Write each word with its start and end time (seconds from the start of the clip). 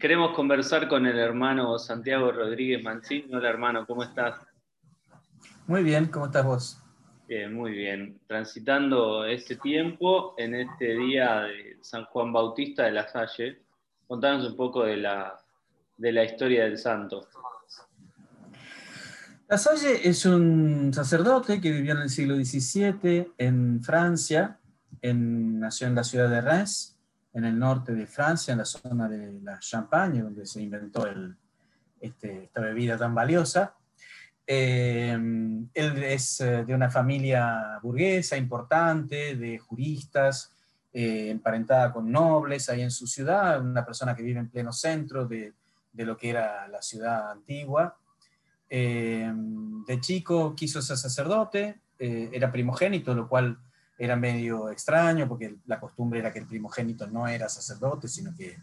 Queremos 0.00 0.34
conversar 0.34 0.88
con 0.88 1.04
el 1.04 1.18
hermano 1.18 1.78
Santiago 1.78 2.32
Rodríguez 2.32 2.82
Mancini. 2.82 3.34
Hola 3.34 3.50
hermano, 3.50 3.86
¿cómo 3.86 4.02
estás? 4.02 4.40
Muy 5.66 5.82
bien, 5.82 6.06
¿cómo 6.06 6.24
estás 6.24 6.42
vos? 6.42 6.78
Bien, 7.28 7.52
muy 7.52 7.72
bien. 7.72 8.18
Transitando 8.26 9.26
este 9.26 9.56
tiempo 9.56 10.34
en 10.38 10.54
este 10.54 10.96
día 10.96 11.42
de 11.42 11.76
San 11.82 12.06
Juan 12.06 12.32
Bautista 12.32 12.84
de 12.84 12.92
la 12.92 13.08
Salle, 13.08 13.60
contanos 14.06 14.46
un 14.46 14.56
poco 14.56 14.84
de 14.84 14.96
la, 14.96 15.38
de 15.98 16.12
la 16.12 16.24
historia 16.24 16.64
del 16.64 16.78
santo. 16.78 17.28
La 19.48 19.58
Salle 19.58 20.08
es 20.08 20.24
un 20.24 20.94
sacerdote 20.94 21.60
que 21.60 21.72
vivió 21.72 21.92
en 21.92 22.00
el 22.00 22.08
siglo 22.08 22.36
XVII 22.36 23.34
en 23.36 23.82
Francia, 23.82 24.60
en, 25.02 25.60
nació 25.60 25.88
en 25.88 25.94
la 25.94 26.04
ciudad 26.04 26.30
de 26.30 26.40
Reims, 26.40 26.99
en 27.32 27.44
el 27.44 27.58
norte 27.58 27.94
de 27.94 28.06
Francia, 28.06 28.52
en 28.52 28.58
la 28.58 28.64
zona 28.64 29.08
de 29.08 29.40
la 29.42 29.58
Champagne, 29.58 30.22
donde 30.22 30.46
se 30.46 30.60
inventó 30.60 31.06
este, 32.00 32.44
esta 32.44 32.60
bebida 32.60 32.96
tan 32.96 33.14
valiosa. 33.14 33.74
Eh, 34.46 35.12
él 35.74 36.02
es 36.02 36.40
eh, 36.40 36.64
de 36.64 36.74
una 36.74 36.90
familia 36.90 37.78
burguesa 37.80 38.36
importante, 38.36 39.36
de 39.36 39.58
juristas, 39.58 40.52
eh, 40.92 41.30
emparentada 41.30 41.92
con 41.92 42.10
nobles 42.10 42.68
ahí 42.68 42.82
en 42.82 42.90
su 42.90 43.06
ciudad, 43.06 43.60
una 43.60 43.84
persona 43.84 44.16
que 44.16 44.24
vive 44.24 44.40
en 44.40 44.50
pleno 44.50 44.72
centro 44.72 45.24
de, 45.24 45.52
de 45.92 46.04
lo 46.04 46.16
que 46.16 46.30
era 46.30 46.66
la 46.66 46.82
ciudad 46.82 47.30
antigua. 47.30 47.96
de 48.68 49.98
chico 50.00 50.54
quiso 50.54 50.80
ser 50.82 50.96
sacerdote, 50.96 51.80
era 51.98 52.50
primogénito, 52.50 53.14
lo 53.14 53.28
cual 53.28 53.58
era 54.00 54.16
medio 54.16 54.70
extraño 54.70 55.28
porque 55.28 55.56
la 55.66 55.78
costumbre 55.78 56.20
era 56.20 56.32
que 56.32 56.38
el 56.38 56.46
primogénito 56.46 57.06
no 57.06 57.28
era 57.28 57.50
sacerdote, 57.50 58.08
sino 58.08 58.34
que 58.34 58.56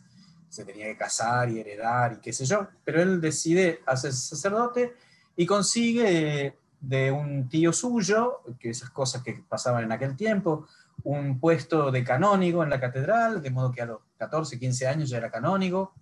se 0.49 0.65
tenía 0.65 0.85
que 0.87 0.97
casar 0.97 1.47
y 1.51 1.59
heredar 1.59 2.13
y 2.13 2.17
qué 2.17 2.33
sé 2.33 2.43
yo. 2.43 2.67
Pero 2.83 3.03
él 3.03 3.21
decide 3.21 3.81
hacerse 3.85 4.35
sacerdote 4.35 4.95
y 5.35 5.45
consigue 5.45 6.57
de 6.81 7.11
un 7.11 7.47
tío 7.49 7.71
suyo, 7.71 8.41
que 8.59 8.71
esas 8.71 8.89
cosas 8.89 9.21
que 9.21 9.43
pasaban 9.47 9.83
en 9.83 9.91
aquel 9.91 10.15
tiempo, 10.15 10.65
un 11.03 11.39
puesto 11.39 11.91
de 11.91 12.03
canónigo 12.03 12.63
en 12.63 12.71
la 12.71 12.79
catedral, 12.79 13.43
de 13.43 13.51
modo 13.51 13.71
que 13.71 13.83
a 13.83 13.85
los 13.85 13.99
14, 14.17 14.57
15 14.57 14.87
años 14.87 15.09
ya 15.11 15.17
era 15.17 15.29
canónigo, 15.29 15.93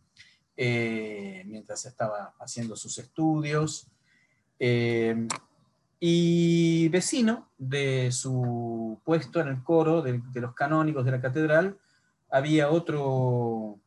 eh, 0.56 1.44
mientras 1.45 1.86
estaba 1.86 2.36
haciendo 2.39 2.78
sus 2.78 2.97
estudios. 3.00 3.91
Eh, 4.58 5.28
y 6.08 6.88
vecino 6.89 7.50
de 7.58 8.11
su 8.11 9.02
puesto 9.03 9.42
en 9.42 9.48
el 9.48 9.64
coro 9.64 10.03
de, 10.03 10.22
los 10.36 10.53
canónigos 10.53 11.03
de 11.03 11.09
la 11.09 11.20
catedral, 11.20 11.80
había 12.30 12.70
otro, 12.70 13.80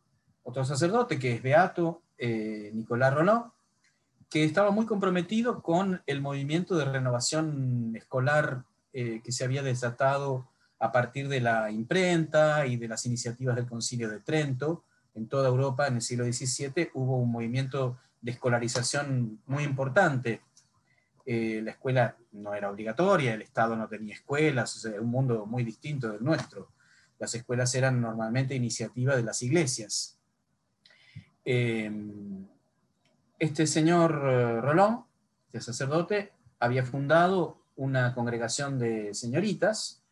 otro 0.42 0.64
sacerdote 0.64 1.20
que 1.20 1.34
es 1.34 1.41
Beato, 1.41 2.02
eh, 2.19 2.72
Nicolás 2.75 3.14
Roló, 3.14 3.55
que 4.28 4.42
estaba 4.42 4.72
muy 4.72 4.84
comprometido 4.84 5.62
con 5.62 6.02
el 6.06 6.20
movimiento 6.20 6.77
de 6.77 6.86
renovación 6.86 7.92
escolar 7.94 8.64
eh, 8.92 9.20
que 9.22 9.30
se 9.30 9.44
había 9.44 9.62
desatado 9.62 10.48
a 10.80 10.91
partir 10.91 11.28
de 11.28 11.41
la 11.41 11.70
imprenta 11.70 12.66
y 12.66 12.78
de 12.78 12.88
las 12.88 13.06
iniciativas 13.06 13.55
del 13.55 13.69
Concilio 13.69 14.08
de 14.08 14.19
Trento. 14.19 14.82
En 15.14 15.28
toda 15.28 15.48
Europa 15.48 15.86
en 15.86 15.94
el 15.94 16.03
siglo 16.03 16.25
XVII 16.25 16.91
hubo 16.94 17.19
un 17.19 17.30
movimiento 17.30 17.97
de 18.20 18.32
escolarización 18.32 19.38
muy 19.47 19.62
importante 19.62 20.41
eh, 21.30 21.60
la 21.62 21.72
escuela 21.72 22.16
no 22.32 22.54
era 22.54 22.70
obligatoria, 22.70 23.34
el 23.34 23.42
Estado 23.42 23.76
no 23.76 23.86
tenía 23.86 24.14
escuelas, 24.14 24.82
o 24.86 25.02
un 25.02 25.10
mundo 25.10 25.44
muy 25.44 25.62
distinto 25.62 26.10
del 26.10 26.24
nuestro. 26.24 26.70
Las 27.18 27.34
escuelas 27.34 27.74
eran 27.74 28.00
normalmente 28.00 28.54
iniciativa 28.54 29.14
de 29.14 29.22
las 29.22 29.42
iglesias. 29.42 30.18
Eh, 31.44 31.92
este 33.38 33.66
señor 33.66 34.12
eh, 34.24 34.60
Rolón, 34.62 35.04
este 35.48 35.60
sacerdote, 35.60 36.32
había 36.60 36.82
fundado 36.82 37.58
una 37.76 38.14
congregación 38.14 38.78
de 38.78 39.12
señoritas. 39.12 40.03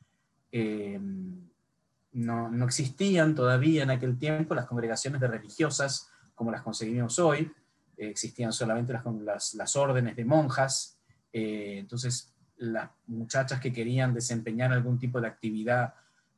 no, 2.13 2.51
no, 2.51 2.65
existían 2.67 3.35
todavía 3.35 3.85
en 3.85 3.91
aquel 3.91 4.19
tiempo 4.19 4.55
las 4.55 4.67
congregaciones 4.67 5.23
de 5.23 5.29
religiosas 5.29 6.11
como 6.35 6.51
las 6.51 6.61
conseguimos 6.61 7.19
hoy. 7.19 7.51
existían 7.97 8.53
solamente 8.53 8.93
las, 9.25 9.55
las 9.55 9.77
órdenes 9.77 10.15
de 10.15 10.27
monjas 10.27 10.96
eh, 11.39 11.77
entonces, 11.81 12.33
las 12.57 12.89
muchachas 13.09 13.61
que 13.61 13.71
querían 13.71 14.15
desempeñar 14.15 14.73
algún 14.73 14.99
tipo 14.99 15.21
de 15.21 15.27
actividad 15.27 15.93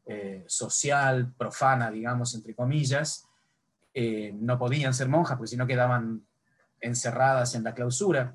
eh, 0.05 0.43
social, 0.49 1.33
profana, 1.39 1.89
digamos, 1.89 2.35
entre 2.35 2.53
comillas, 2.53 3.25
eh, 3.95 4.35
no 4.35 4.59
podían 4.59 4.93
ser 4.93 5.09
monjas, 5.09 5.37
porque 5.37 5.51
si 5.51 5.57
no 5.57 5.69
quedaban 5.69 6.27
encerradas 6.81 7.55
en 7.55 7.63
la 7.63 7.75
clausura. 7.75 8.35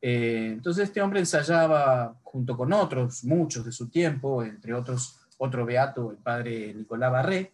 entonces 0.00 0.88
este 0.88 1.00
hombre 1.00 1.20
ensayaba 1.20 2.16
junto 2.24 2.56
con 2.56 2.72
otros, 2.72 3.22
muchos 3.22 3.64
de 3.64 3.70
su 3.70 3.88
tiempo, 3.88 4.42
entre 4.42 4.74
otros 4.74 5.20
otro 5.38 5.64
beato, 5.64 6.10
el 6.10 6.16
padre 6.16 6.74
Nicolás 6.74 7.12
Barré, 7.12 7.52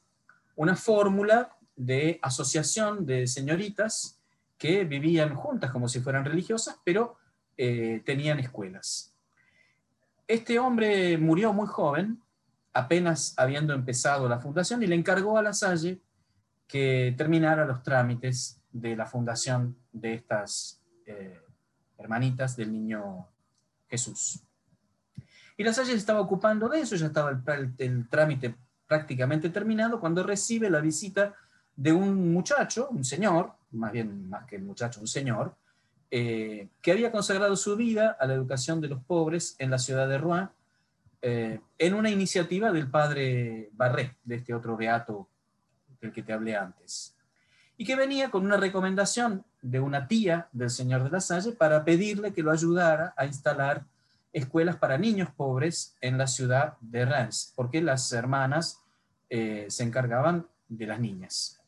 una 0.54 0.76
fórmula 0.76 1.54
de 1.76 2.18
asociación 2.22 3.04
de 3.04 3.26
señoritas 3.26 4.18
que 4.56 4.84
vivían 4.84 5.34
juntas 5.34 5.70
como 5.70 5.88
si 5.88 6.00
fueran 6.00 6.24
religiosas, 6.24 6.78
pero 6.84 7.18
eh, 7.56 8.02
tenían 8.04 8.38
escuelas. 8.38 9.14
Este 10.28 10.58
hombre 10.58 11.16
murió 11.18 11.52
muy 11.52 11.66
joven, 11.66 12.20
apenas 12.72 13.34
habiendo 13.36 13.72
empezado 13.72 14.28
la 14.28 14.40
fundación, 14.40 14.82
y 14.82 14.86
le 14.86 14.96
encargó 14.96 15.38
a 15.38 15.42
La 15.42 15.52
Salle 15.52 16.00
que 16.66 17.14
terminara 17.16 17.64
los 17.64 17.82
trámites 17.82 18.60
de 18.72 18.96
la 18.96 19.06
fundación 19.06 19.76
de 19.92 20.14
estas 20.14 20.82
eh, 21.06 21.40
hermanitas 21.96 22.56
del 22.56 22.72
niño 22.72 23.28
Jesús. 23.88 24.42
Y 25.56 25.64
La 25.64 25.72
Salle 25.72 25.94
estaba 25.94 26.20
ocupando 26.20 26.68
de 26.68 26.80
eso, 26.80 26.96
ya 26.96 27.06
estaba 27.06 27.30
el, 27.30 27.72
el 27.78 28.08
trámite 28.08 28.56
prácticamente 28.86 29.48
terminado, 29.50 30.00
cuando 30.00 30.22
recibe 30.22 30.68
la 30.68 30.80
visita 30.80 31.34
de 31.74 31.92
un 31.92 32.32
muchacho, 32.32 32.88
un 32.90 33.04
señor, 33.04 33.52
más 33.72 33.92
bien 33.92 34.28
más 34.28 34.44
que 34.46 34.58
muchacho, 34.58 35.00
un 35.00 35.06
señor, 35.06 35.56
eh, 36.10 36.68
que 36.82 36.92
había 36.92 37.10
consagrado 37.10 37.56
su 37.56 37.76
vida 37.76 38.16
a 38.18 38.26
la 38.26 38.34
educación 38.34 38.80
de 38.80 38.88
los 38.88 39.02
pobres 39.02 39.56
en 39.58 39.70
la 39.70 39.78
ciudad 39.78 40.08
de 40.08 40.18
Rouen, 40.18 40.48
eh, 41.22 41.60
en 41.78 41.94
una 41.94 42.10
iniciativa 42.10 42.70
del 42.70 42.88
padre 42.88 43.70
Barré, 43.72 44.16
de 44.24 44.36
este 44.36 44.54
otro 44.54 44.76
beato 44.76 45.28
del 46.00 46.12
que 46.12 46.22
te 46.22 46.32
hablé 46.32 46.56
antes, 46.56 47.16
y 47.76 47.84
que 47.84 47.96
venía 47.96 48.30
con 48.30 48.44
una 48.44 48.56
recomendación 48.56 49.44
de 49.60 49.80
una 49.80 50.06
tía 50.06 50.48
del 50.52 50.70
señor 50.70 51.02
de 51.02 51.10
la 51.10 51.20
Salle 51.20 51.52
para 51.52 51.84
pedirle 51.84 52.32
que 52.32 52.42
lo 52.42 52.52
ayudara 52.52 53.12
a 53.16 53.26
instalar 53.26 53.84
escuelas 54.32 54.76
para 54.76 54.98
niños 54.98 55.30
pobres 55.36 55.96
en 56.00 56.18
la 56.18 56.26
ciudad 56.26 56.74
de 56.80 57.04
Reims, 57.04 57.52
porque 57.56 57.80
las 57.82 58.12
hermanas 58.12 58.80
eh, 59.28 59.66
se 59.68 59.82
encargaban 59.82 60.46
de 60.68 60.86
las 60.86 61.00
niñas. 61.00 61.60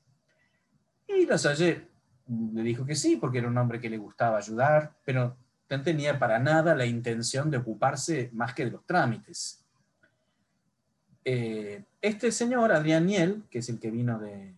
Y 1.08 1.26
la 1.26 1.38
Salle 1.38 1.87
le 2.28 2.62
dijo 2.62 2.84
que 2.84 2.94
sí, 2.94 3.16
porque 3.16 3.38
era 3.38 3.48
un 3.48 3.58
hombre 3.58 3.80
que 3.80 3.90
le 3.90 3.98
gustaba 3.98 4.38
ayudar, 4.38 4.92
pero 5.04 5.36
no 5.70 5.82
tenía 5.82 6.18
para 6.18 6.38
nada 6.38 6.74
la 6.74 6.86
intención 6.86 7.50
de 7.50 7.58
ocuparse 7.58 8.30
más 8.32 8.54
que 8.54 8.64
de 8.64 8.70
los 8.70 8.86
trámites. 8.86 9.64
Eh, 11.24 11.84
este 12.00 12.32
señor, 12.32 12.72
Adrián 12.72 13.06
Niel, 13.06 13.44
que 13.50 13.58
es 13.58 13.68
el 13.68 13.78
que 13.78 13.90
vino 13.90 14.18
de, 14.18 14.54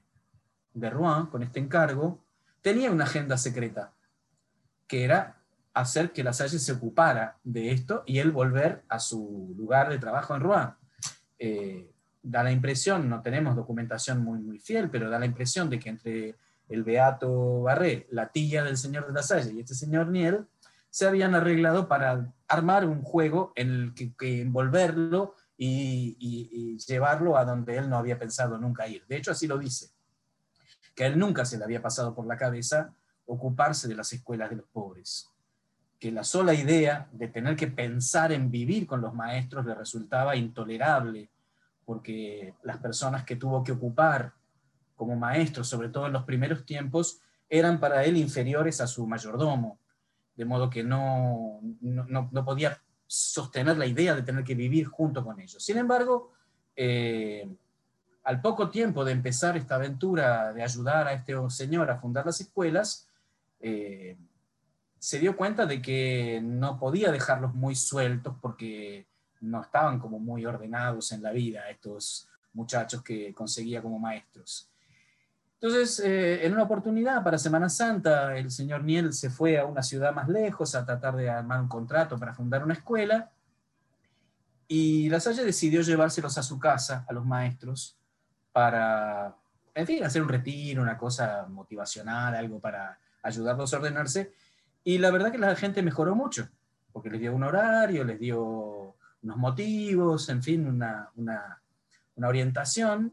de 0.74 0.90
Rouen 0.90 1.26
con 1.26 1.42
este 1.42 1.58
encargo, 1.58 2.20
tenía 2.62 2.90
una 2.90 3.04
agenda 3.04 3.36
secreta, 3.36 3.92
que 4.86 5.04
era 5.04 5.36
hacer 5.72 6.12
que 6.12 6.24
la 6.24 6.32
Salle 6.32 6.58
se 6.58 6.72
ocupara 6.72 7.38
de 7.44 7.72
esto 7.72 8.02
y 8.06 8.18
él 8.18 8.32
volver 8.32 8.82
a 8.88 8.98
su 8.98 9.54
lugar 9.56 9.88
de 9.88 9.98
trabajo 9.98 10.34
en 10.34 10.40
Rouen. 10.42 10.68
Eh, 11.38 11.90
da 12.22 12.42
la 12.42 12.52
impresión, 12.52 13.08
no 13.08 13.22
tenemos 13.22 13.56
documentación 13.56 14.22
muy, 14.22 14.38
muy 14.40 14.58
fiel, 14.58 14.90
pero 14.90 15.08
da 15.08 15.18
la 15.18 15.26
impresión 15.26 15.70
de 15.70 15.78
que 15.78 15.88
entre 15.88 16.36
el 16.70 16.84
Beato 16.84 17.62
Barré, 17.62 18.06
la 18.10 18.28
tía 18.28 18.62
del 18.62 18.76
señor 18.76 19.06
de 19.06 19.12
la 19.12 19.22
Salle 19.22 19.52
y 19.52 19.60
este 19.60 19.74
señor 19.74 20.08
Niel, 20.08 20.46
se 20.88 21.06
habían 21.06 21.34
arreglado 21.34 21.88
para 21.88 22.32
armar 22.48 22.84
un 22.84 23.02
juego 23.02 23.52
en 23.56 23.70
el 23.70 23.94
que, 23.94 24.40
envolverlo 24.40 25.34
y, 25.56 26.78
llevarlo 26.86 27.36
a 27.36 27.44
donde 27.44 27.76
él 27.76 27.90
no 27.90 27.98
había 27.98 28.18
pensado 28.18 28.56
nunca 28.56 28.88
ir. 28.88 29.04
De 29.06 29.16
hecho, 29.16 29.32
así 29.32 29.46
lo 29.46 29.58
dice, 29.58 29.90
que 30.94 31.04
a 31.04 31.06
él 31.08 31.18
nunca 31.18 31.44
se 31.44 31.58
le 31.58 31.64
había 31.64 31.82
pasado 31.82 32.14
por 32.14 32.26
la 32.26 32.36
cabeza 32.36 32.94
ocuparse 33.26 33.86
de 33.86 33.94
las 33.94 34.12
escuelas 34.12 34.50
de 34.50 34.56
los 34.56 34.66
pobres, 34.66 35.28
que 35.98 36.10
la 36.10 36.24
sola 36.24 36.54
idea 36.54 37.08
de 37.12 37.28
tener 37.28 37.56
que 37.56 37.68
pensar 37.68 38.32
en 38.32 38.50
vivir 38.50 38.86
con 38.86 39.00
los 39.00 39.14
maestros 39.14 39.66
le 39.66 39.74
resultaba 39.74 40.34
intolerable, 40.34 41.30
porque 41.84 42.54
las 42.62 42.78
personas 42.78 43.24
que 43.24 43.36
tuvo 43.36 43.62
que 43.62 43.72
ocupar 43.72 44.32
como 45.00 45.16
maestro, 45.16 45.64
sobre 45.64 45.88
todo 45.88 46.08
en 46.08 46.12
los 46.12 46.24
primeros 46.24 46.66
tiempos, 46.66 47.22
eran 47.48 47.80
para 47.80 48.04
él 48.04 48.18
inferiores 48.18 48.82
a 48.82 48.86
su 48.86 49.06
mayordomo, 49.06 49.78
de 50.36 50.44
modo 50.44 50.68
que 50.68 50.82
no, 50.82 51.58
no, 51.80 52.44
podía 52.44 52.78
sostener 53.06 53.78
la 53.78 53.86
idea 53.86 54.14
de 54.14 54.20
tener 54.20 54.44
que 54.44 54.54
vivir 54.54 54.84
junto 54.88 55.24
con 55.24 55.40
ellos. 55.40 55.64
Sin 55.64 55.78
embargo, 55.78 56.32
eh, 56.76 57.48
al 58.24 58.42
poco 58.42 58.68
tiempo 58.68 59.02
de 59.02 59.12
empezar 59.12 59.56
esta 59.56 59.76
aventura 59.76 60.52
de 60.52 60.62
ayudar 60.62 61.08
a 61.08 61.14
este 61.14 61.32
señor 61.48 61.90
a 61.90 61.98
fundar 61.98 62.26
las 62.26 62.42
escuelas, 62.42 63.08
eh, 63.58 64.18
se 64.98 65.18
dio 65.18 65.34
cuenta 65.34 65.64
de 65.64 65.80
que 65.80 66.42
no 66.42 66.78
podía 66.78 67.10
dejarlos 67.10 67.54
muy 67.54 67.74
sueltos 67.74 68.36
porque 68.42 69.06
no 69.40 69.62
estaban 69.62 69.98
como 69.98 70.18
muy 70.18 70.44
ordenados 70.44 71.10
en 71.12 71.22
la 71.22 71.32
vida 71.32 71.70
estos 71.70 72.28
muchachos 72.52 73.02
que 73.02 73.32
conseguía 73.32 73.80
como 73.80 73.98
maestros. 73.98 74.70
Entonces, 75.60 76.00
eh, 76.00 76.46
en 76.46 76.54
una 76.54 76.62
oportunidad 76.62 77.22
para 77.22 77.36
Semana 77.36 77.68
Santa, 77.68 78.36
el 78.36 78.50
señor 78.50 78.82
Niel 78.82 79.12
se 79.12 79.28
fue 79.28 79.58
a 79.58 79.66
una 79.66 79.82
ciudad 79.82 80.14
más 80.14 80.28
lejos 80.28 80.74
a 80.74 80.86
tratar 80.86 81.16
de 81.16 81.28
armar 81.28 81.60
un 81.60 81.68
contrato 81.68 82.18
para 82.18 82.32
fundar 82.32 82.64
una 82.64 82.74
escuela 82.74 83.30
y 84.72 85.08
La 85.08 85.18
decidió 85.18 85.82
llevárselos 85.82 86.38
a 86.38 86.44
su 86.44 86.56
casa, 86.60 87.04
a 87.08 87.12
los 87.12 87.26
maestros, 87.26 87.98
para, 88.52 89.34
en 89.74 89.84
fin, 89.84 90.04
hacer 90.04 90.22
un 90.22 90.28
retiro, 90.28 90.80
una 90.80 90.96
cosa 90.96 91.44
motivacional, 91.48 92.36
algo 92.36 92.60
para 92.60 92.96
ayudarlos 93.20 93.74
a 93.74 93.78
ordenarse. 93.78 94.32
Y 94.84 94.98
la 94.98 95.10
verdad 95.10 95.32
que 95.32 95.38
la 95.38 95.56
gente 95.56 95.82
mejoró 95.82 96.14
mucho, 96.14 96.48
porque 96.92 97.10
les 97.10 97.20
dio 97.20 97.34
un 97.34 97.42
horario, 97.42 98.04
les 98.04 98.20
dio 98.20 98.94
unos 99.22 99.36
motivos, 99.36 100.28
en 100.28 100.40
fin, 100.40 100.64
una, 100.64 101.10
una, 101.16 101.60
una 102.14 102.28
orientación. 102.28 103.12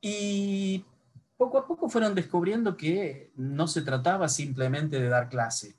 Y 0.00 0.82
poco 1.38 1.56
a 1.56 1.66
poco 1.66 1.88
fueron 1.88 2.14
descubriendo 2.14 2.76
que 2.76 3.30
no 3.36 3.68
se 3.68 3.82
trataba 3.82 4.28
simplemente 4.28 5.00
de 5.00 5.08
dar 5.08 5.28
clase, 5.28 5.76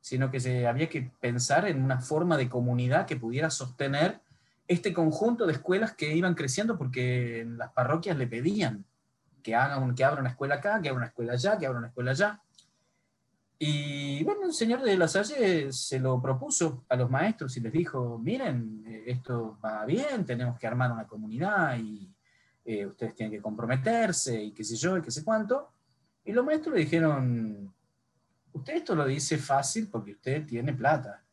sino 0.00 0.30
que 0.30 0.40
se, 0.40 0.66
había 0.66 0.88
que 0.88 1.10
pensar 1.20 1.66
en 1.68 1.82
una 1.82 2.00
forma 2.00 2.36
de 2.36 2.48
comunidad 2.48 3.06
que 3.06 3.16
pudiera 3.16 3.48
sostener 3.48 4.20
este 4.66 4.92
conjunto 4.92 5.46
de 5.46 5.52
escuelas 5.54 5.94
que 5.94 6.14
iban 6.14 6.34
creciendo 6.34 6.76
porque 6.76 7.46
las 7.56 7.72
parroquias 7.72 8.18
le 8.18 8.26
pedían 8.26 8.84
que, 9.42 9.54
hagan, 9.54 9.94
que 9.94 10.04
abra 10.04 10.20
una 10.20 10.30
escuela 10.30 10.56
acá, 10.56 10.82
que 10.82 10.88
abra 10.88 10.98
una 10.98 11.06
escuela 11.06 11.32
allá, 11.34 11.56
que 11.56 11.66
abra 11.66 11.78
una 11.78 11.88
escuela 11.88 12.10
allá. 12.10 12.42
Y 13.60 14.22
bueno, 14.24 14.46
el 14.46 14.52
señor 14.52 14.82
de 14.82 14.96
la 14.96 15.08
Salle 15.08 15.72
se 15.72 15.98
lo 16.00 16.20
propuso 16.20 16.84
a 16.88 16.96
los 16.96 17.08
maestros 17.08 17.56
y 17.56 17.60
les 17.60 17.72
dijo, 17.72 18.18
miren, 18.18 18.84
eh, 18.86 19.04
esto 19.06 19.58
va 19.64 19.84
bien, 19.84 20.24
tenemos 20.24 20.58
que 20.58 20.66
armar 20.66 20.92
una 20.92 21.06
comunidad 21.06 21.78
y 21.78 22.12
eh, 22.70 22.84
ustedes 22.84 23.14
tienen 23.14 23.34
que 23.34 23.40
comprometerse 23.40 24.42
y 24.42 24.52
qué 24.52 24.62
sé 24.62 24.76
yo 24.76 24.98
y 24.98 25.00
qué 25.00 25.10
sé 25.10 25.24
cuánto. 25.24 25.70
Y 26.22 26.32
los 26.32 26.44
maestros 26.44 26.74
le 26.74 26.82
dijeron, 26.82 27.72
usted 28.52 28.74
esto 28.74 28.94
lo 28.94 29.06
dice 29.06 29.38
fácil 29.38 29.88
porque 29.90 30.12
usted 30.12 30.44
tiene 30.44 30.74
plata 30.74 31.24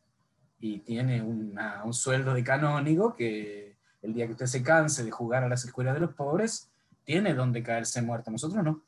y 0.62 0.80
tiene 0.80 1.22
un 1.22 1.94
sueldo 1.94 2.34
de 2.34 2.42
canónigo 2.42 3.18
que 3.18 3.76
el 4.02 4.14
día 4.14 4.28
que 4.28 4.32
usted 4.32 4.46
se 4.46 4.64
canse 4.64 5.04
de 5.04 5.12
jugar 5.12 5.44
a 5.44 5.50
las 5.50 5.66
escuelas 5.66 5.96
de 5.96 6.00
los 6.00 6.14
pobres, 6.14 6.72
tiene 7.04 7.34
donde 7.34 7.62
caerse 7.62 8.02
muerto. 8.02 8.32
Nosotros 8.32 8.64
no, 8.64 8.82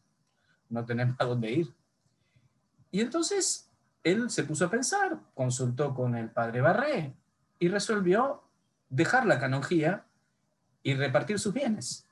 no 0.70 0.86
tenemos 0.86 1.18
a 1.20 1.26
dónde 1.26 1.52
ir. 1.52 1.74
Y 2.92 3.02
entonces 3.02 3.70
él 4.06 4.30
se 4.30 4.46
puso 4.46 4.64
a 4.64 4.72
pensar, 4.72 5.20
consultó 5.34 5.94
con 5.94 6.16
el 6.16 6.30
padre 6.30 6.62
Barré 6.62 7.14
y 7.60 7.68
resolvió 7.68 8.42
dejar 8.88 9.26
la 9.26 9.38
canonjía 9.38 10.06
y 10.82 10.94
repartir 10.94 11.40
sus 11.40 11.54
bienes 11.54 12.07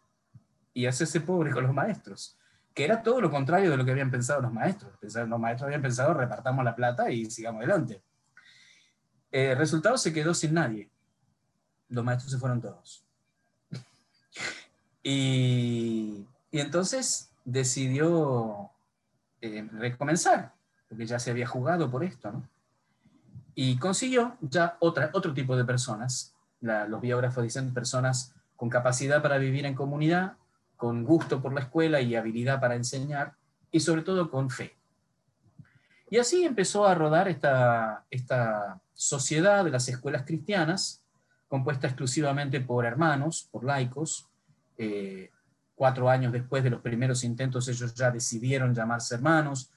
y 0.76 0.86
hacerse 0.86 1.22
pobre 1.22 1.52
con 1.52 1.64
los 1.64 1.74
maestros, 1.74 2.38
que 2.74 2.84
era 2.84 3.02
todo 3.02 3.22
lo 3.22 3.32
contrario 3.32 3.72
de 3.72 3.78
lo 3.78 3.86
que 3.86 3.92
habían 3.92 4.12
pensado 4.12 4.42
los 4.42 4.52
maestros. 4.52 4.92
Los 5.02 5.40
maestros 5.40 5.68
habían 5.68 5.82
pensado 5.82 6.14
repartamos 6.14 6.66
la 6.66 6.76
plata 6.76 7.10
y 7.10 7.32
sigamos 7.32 7.60
adelante. 7.60 8.04
El 9.32 9.52
eh, 9.52 9.56
resultado 9.56 9.98
se 9.98 10.12
quedó 10.12 10.34
sin 10.34 10.54
nadie. 10.54 10.90
Los 11.88 12.04
maestros 12.04 12.30
se 12.30 12.38
fueron 12.38 12.60
todos. 12.60 13.06
y, 15.04 16.28
entonces 16.52 17.32
decidió 17.46 18.70
eh, 19.40 19.68
recomenzar, 19.72 20.54
porque 20.90 21.06
ya 21.06 21.20
se 21.20 21.32
había 21.32 21.48
jugado 21.48 21.90
por 21.90 22.04
esto. 22.04 22.44
Y 23.56 23.78
consiguió 23.78 24.36
ya 24.42 24.76
otra, 24.82 25.10
otro 25.14 25.34
tipo 25.34 25.56
de 25.56 25.64
personas. 25.64 26.36
los 26.60 27.00
biógrafos 27.00 27.44
dicen 27.44 27.74
personas 27.74 28.34
con 28.58 28.70
capacidad 28.70 29.22
para 29.22 29.38
vivir 29.38 29.66
en 29.66 29.76
comunidad, 29.76 30.36
con 30.76 31.04
gusto 31.04 31.42
por 31.42 31.54
la 31.54 31.62
escuela 31.62 32.02
y 32.02 32.16
habilidad 32.16 32.60
para 32.60 32.76
enseñar, 32.76 33.34
y 33.72 33.80
sobre 33.80 34.04
todo 34.04 34.30
con 34.30 34.50
fe. 34.50 34.76
Y 36.10 36.18
así 36.18 36.46
empezó 36.46 36.86
a 36.86 36.96
rodar 36.96 37.28
esta, 37.28 38.06
esta 38.10 38.80
sociedad 38.94 39.66
de 39.66 39.72
las 39.72 39.88
escuelas 39.90 40.24
cristianas, 40.24 41.04
compuesta 41.48 41.88
exclusivamente 41.88 42.62
por 42.62 42.86
hermanos, 42.86 43.48
por 43.52 43.64
laicos. 43.64 44.28
Eh, 44.78 45.32
cuatro 45.76 46.10
años 46.10 46.32
después 46.32 46.64
de 46.64 46.70
los 46.70 46.82
primeros 46.82 47.24
intentos, 47.24 47.68
ellos 47.68 47.94
ya 47.94 48.12
decidieron 48.12 48.74
llamarse 48.74 49.16
hermanos, 49.16 49.72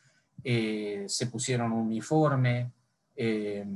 eh, 0.44 1.04
se 1.08 1.26
pusieron 1.26 1.72
un 1.72 1.86
uniforme, 1.86 2.70
eh, 3.16 3.66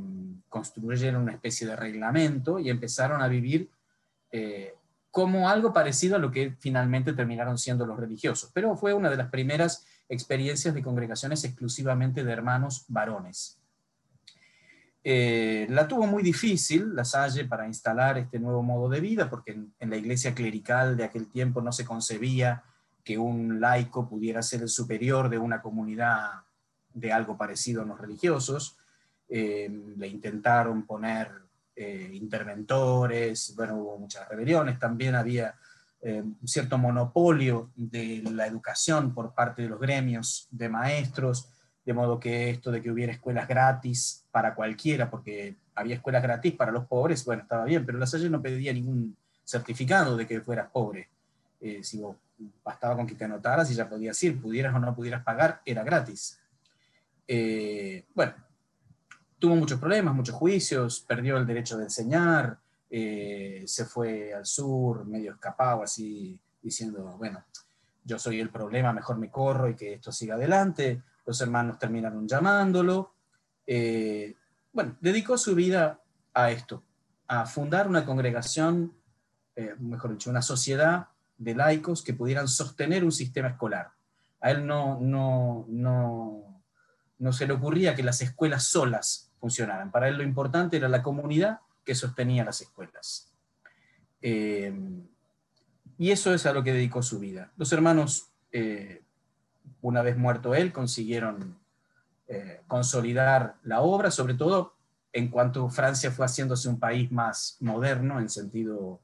construyeron 0.49 1.23
una 1.23 1.33
especie 1.33 1.67
de 1.67 1.75
reglamento 1.75 2.61
y 2.61 2.71
empezaron 2.71 3.23
a 3.23 3.29
vivir 3.29 3.69
como 5.13 5.51
algo 5.51 5.75
parecido 5.75 6.17
a 6.17 6.19
lo 6.19 6.33
que 6.33 6.57
finalmente 6.59 7.13
terminaron 7.13 7.59
siendo 7.59 7.85
los 7.87 8.01
religiosos. 8.01 8.51
Pero 8.55 8.75
fue 8.77 8.95
una 8.95 9.11
de 9.11 9.19
las 9.19 9.29
primeras 9.29 9.87
experiencias 10.09 10.75
de 10.75 10.83
congregaciones 10.83 11.45
exclusivamente 11.45 12.25
de 12.25 12.33
hermanos 12.33 12.87
varones. 12.89 13.59
Eh, 15.05 15.67
la 15.69 15.87
tuvo 15.87 16.07
muy 16.07 16.23
difícil, 16.23 16.95
la 16.95 17.05
Salle, 17.05 17.45
para 17.45 17.67
instalar 17.67 18.17
este 18.17 18.39
nuevo 18.39 18.63
modo 18.63 18.89
de 18.89 19.01
vida, 19.01 19.29
porque 19.29 19.53
en, 19.53 19.91
la 19.91 19.97
iglesia 19.99 20.35
clerical 20.35 20.97
de 20.97 21.05
aquel 21.05 21.29
tiempo 21.29 21.61
no 21.61 21.73
se 21.73 21.85
concebía 21.85 22.63
que 23.05 23.19
un 23.19 23.61
laico 23.61 24.09
pudiera 24.09 24.41
ser 24.41 24.63
el 24.63 24.71
superior 24.71 25.29
de 25.29 25.37
una 25.37 25.61
comunidad 25.61 26.45
de 26.95 27.13
algo 27.13 27.37
parecido 27.37 27.83
a 27.83 27.85
los 27.85 28.01
religiosos. 28.01 28.79
Eh, 29.29 29.69
le 29.99 30.09
intentaron 30.09 30.87
poner 30.87 31.42
eh, 31.75 32.11
interventores, 32.13 33.55
bueno, 33.57 33.77
hubo 33.77 33.99
muchas 33.99 34.29
rebeliones, 34.29 34.79
también 34.79 35.15
había 35.15 35.55
un 36.05 36.37
cierto 36.49 36.79
monopolio 36.79 37.71
de 37.77 38.25
la 38.33 38.49
educación 38.49 39.15
por 39.15 39.35
parte 39.35 39.63
de 39.63 39.69
los 39.69 39.79
gremios 39.79 40.49
de 40.51 40.69
maestros, 40.69 41.49
de 41.85 41.93
modo 41.93 42.19
que 42.19 42.51
esto 42.51 42.73
de 42.73 42.83
que 42.83 42.91
hubiera 42.91 43.13
escuelas 43.13 43.47
gratis 43.47 44.25
para 44.33 44.55
cualquiera, 44.55 45.09
porque 45.09 45.57
había 45.75 45.97
escuelas 45.97 46.23
gratis 46.23 46.55
para 46.55 46.73
los 46.73 46.87
pobres, 46.87 47.25
bueno, 47.25 47.43
estaba 47.43 47.65
bien, 47.65 47.85
pero 47.85 47.99
la 47.99 48.07
Salle 48.07 48.31
no 48.31 48.43
pedía 48.43 48.73
ningún 48.73 49.17
certificado 49.45 50.17
de 50.17 50.27
que 50.27 50.41
fueras 50.41 50.71
pobre. 50.71 51.09
Eh, 51.61 51.83
si 51.83 51.99
vos 51.99 52.17
bastaba 52.65 52.97
con 52.97 53.07
que 53.07 53.15
te 53.15 53.25
anotaras 53.25 53.71
y 53.71 53.75
ya 53.75 53.89
podías 53.89 54.21
ir, 54.23 54.41
pudieras 54.41 54.75
o 54.75 54.79
no 54.79 54.95
pudieras 54.95 55.23
pagar, 55.23 55.61
era 55.65 55.83
gratis. 55.83 56.39
Eh, 57.27 58.05
bueno, 58.15 58.35
tuvo 59.43 59.57
muchos 59.57 59.81
problemas, 59.81 60.15
muchos 60.15 60.37
juicios, 60.37 61.01
perdió 61.01 61.37
el 61.37 61.45
derecho 61.45 61.77
de 61.77 61.83
enseñar, 61.83 62.61
eh, 62.89 63.65
se 63.67 63.87
fue 63.87 64.33
al 64.33 64.47
sur, 64.47 65.05
medio 65.05 65.33
escapado, 65.33 65.83
así 65.83 66.39
diciendo, 66.63 67.17
bueno, 67.19 67.45
yo 68.05 68.21
soy 68.21 68.39
el 68.39 68.51
problema, 68.51 68.93
mejor 68.93 69.19
me 69.19 69.31
corro 69.31 69.69
y 69.69 69.75
que 69.75 69.95
esto 69.95 70.13
siga 70.13 70.37
adelante 70.37 71.03
los 71.27 71.41
hermanos 71.41 71.79
terminaron 71.79 72.29
llamándolo. 72.29 73.15
Eh, 73.67 74.37
bueno, 74.73 74.97
dedicó 75.01 75.37
su 75.37 75.57
vida 75.57 76.01
a 76.35 76.51
esto, 76.53 76.85
a 77.27 77.45
fundar 77.47 77.89
una 77.89 78.05
congregación, 78.05 78.95
eh, 79.57 79.75
mejor 79.81 80.13
dicho, 80.13 80.31
una 80.31 80.43
sociedad 80.43 81.09
de 81.37 81.55
laicos 81.57 82.03
que 82.03 82.15
pudieran 82.15 82.47
sostener 82.47 83.03
un 83.05 83.13
sistema 83.13 83.49
escolar. 83.49 83.91
A 84.41 84.53
él 84.53 84.67
no, 84.67 85.01
no, 85.01 85.67
no, 85.69 86.63
no 87.19 87.33
se 87.33 87.47
le 87.47 87.55
ocurría 87.55 87.97
que 87.97 88.05
las 88.05 88.21
escuelas 88.21 88.65
solas 88.65 89.32
funcionaran. 89.43 89.91
Para 89.91 90.09
él 90.09 90.17
lo 90.17 90.23
importante 90.23 90.79
era 90.79 90.89
la 90.89 91.03
comunidad 91.03 91.59
que 91.85 91.95
sostenía 91.95 92.45
las 92.45 92.63
escuelas. 92.63 93.31
Eh, 94.23 94.73
y 95.99 96.11
eso 96.11 96.33
es 96.33 96.47
a 96.47 96.55
lo 96.55 96.63
que 96.63 96.73
dedicó 96.73 97.03
su 97.03 97.19
vida. 97.19 97.53
Los 97.59 97.73
hermanos 97.73 98.29
una 99.83 100.03
vez 100.03 100.17
muerto 100.17 100.55
él, 100.55 100.73
consiguieron 100.73 101.59
eh, 102.29 102.63
consolidar 102.67 103.57
la 103.65 103.83
obra, 103.83 104.11
sobre 104.11 104.35
todo 104.35 104.75
en 105.13 105.29
cuanto 105.29 105.69
Francia 105.69 106.11
fue 106.11 106.25
haciéndose 106.25 106.69
un 106.69 106.79
país 106.79 107.13
más 107.13 107.59
moderno 107.61 108.19
en 108.19 108.31
sentido 108.31 109.01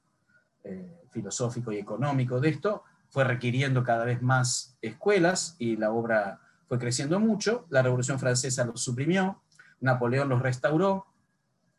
eh, 0.65 1.03
filosófico 1.11 1.71
y 1.73 1.79
económico 1.79 2.41
de 2.41 2.49
esto, 2.49 2.85
fue 3.11 3.25
requiriendo 3.25 3.83
cada 3.83 4.05
vez 4.05 4.23
más 4.23 4.77
escuelas 4.81 5.57
y 5.59 5.77
la 5.77 5.91
obra 5.91 6.41
fue 6.67 6.79
creciendo 6.79 7.19
mucho. 7.21 7.67
La 7.71 7.83
Revolución 7.83 8.19
Francesa 8.19 8.65
los 8.65 8.81
suprimió, 8.81 9.43
Napoleón 9.81 10.29
los 10.29 10.43
restauró, 10.43 11.07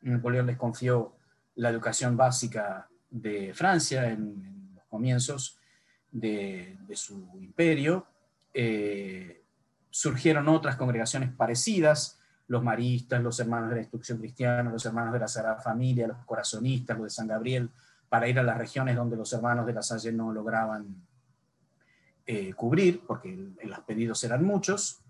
Napoleón 0.01 0.48
les 0.48 0.58
confió 0.58 1.15
la 1.56 1.70
educación 1.70 2.15
básica 2.15 2.88
de 3.10 3.53
Francia 3.53 4.10
en, 4.10 4.72
los 4.75 4.86
comienzos 4.86 5.60
de, 6.12 6.77
su 6.94 7.29
imperio, 7.36 8.08
eh, 8.53 9.44
surgieron 9.89 10.48
otras 10.48 10.75
congregaciones 10.75 11.32
parecidas, 11.32 12.20
los 12.48 12.63
maristas, 12.63 13.22
los 13.22 13.39
hermanos 13.39 13.70
de 13.70 13.75
la 13.75 13.82
instrucción 13.82 14.18
cristiana, 14.18 14.72
los 14.72 14.86
hermanos 14.86 15.13
de 15.13 15.20
la 15.20 15.27
Sagrada 15.27 15.62
Familia, 15.62 16.08
los 16.08 16.25
corazonistas, 16.25 16.98
los 16.98 17.06
de 17.06 17.10
San 17.12 17.27
Gabriel, 17.27 17.70
para 18.08 18.27
ir 18.27 18.39
a 18.39 18.44
las 18.44 18.58
regiones 18.58 18.96
donde 18.96 19.15
los 19.15 19.32
hermanos 19.34 19.68
de 19.68 19.74
la 19.74 19.84
Salle 19.84 20.12
no 20.12 20.32
lograban 20.32 20.96
eh, 22.25 22.53
cubrir, 22.53 23.01
porque 23.06 23.38
los 23.63 23.79
pedidos 23.82 24.24
eran 24.24 24.44
muchos. 24.44 25.01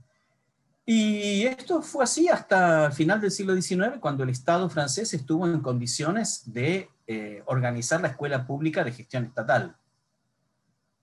Y 0.91 1.45
esto 1.45 1.83
fue 1.83 2.03
así 2.03 2.29
hasta 2.29 2.89
final 2.89 3.21
del 3.21 3.29
siglo 3.29 3.53
XIX, 3.53 3.99
cuando 3.99 4.23
el 4.23 4.31
Estado 4.31 4.67
francés 4.71 5.13
estuvo 5.13 5.45
en 5.45 5.59
condiciones 5.59 6.51
de 6.51 6.89
eh, 7.05 7.43
organizar 7.45 8.01
la 8.01 8.07
escuela 8.07 8.47
pública 8.47 8.83
de 8.83 8.91
gestión 8.91 9.25
estatal. 9.25 9.77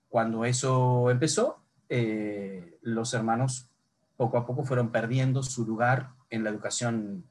Cuando 0.09 0.45
eso 0.45 1.09
empezó, 1.09 1.63
eh, 1.89 2.81
los 2.83 3.15
hermanos 3.15 3.69
poco 4.17 4.39
a 4.39 4.45
poco 4.45 4.65
fueron 4.65 4.91
perdiendo 4.91 5.41
su 5.45 5.65
lugar 5.65 6.11
en 6.31 6.43
la 6.43 6.51
educación 6.51 7.25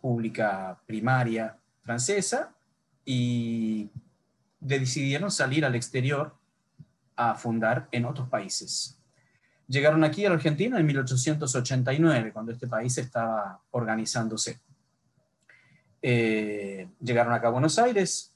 pública 0.00 0.80
primaria 0.86 1.56
francesa 1.82 2.54
y 3.04 3.90
decidieron 4.58 5.30
salir 5.30 5.64
al 5.64 5.76
exterior 5.76 6.34
a 7.14 7.36
fundar 7.36 7.86
en 7.92 8.06
otros 8.06 8.28
países. 8.28 8.97
Llegaron 9.68 10.02
aquí 10.02 10.24
a 10.24 10.30
la 10.30 10.36
Argentina 10.36 10.80
en 10.80 10.86
1889, 10.86 12.32
cuando 12.32 12.52
este 12.52 12.66
país 12.66 12.96
estaba 12.96 13.60
organizándose. 13.70 14.60
Eh, 16.00 16.88
llegaron 17.00 17.32
acá 17.32 17.48
a 17.48 17.50
Buenos 17.50 17.78
Aires 17.78 18.32